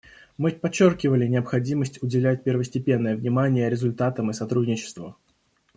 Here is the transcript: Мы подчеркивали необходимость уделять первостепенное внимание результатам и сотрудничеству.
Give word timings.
Мы 0.35 0.49
подчеркивали 0.49 1.27
необходимость 1.27 2.01
уделять 2.01 2.43
первостепенное 2.43 3.15
внимание 3.15 3.69
результатам 3.69 4.31
и 4.31 4.33
сотрудничеству. 4.33 5.15